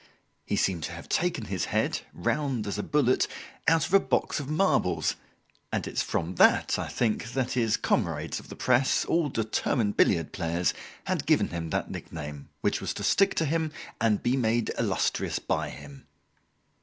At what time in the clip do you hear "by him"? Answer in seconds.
15.37-16.07